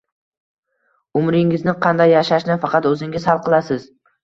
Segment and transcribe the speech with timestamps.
[1.21, 3.89] Umringizni qanday yashashni faqat o’zingiz hal qilasiz